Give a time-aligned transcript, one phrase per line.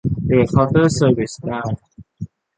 [0.27, 1.61] หรือเคาน์เตอร์เซอร์วิสได้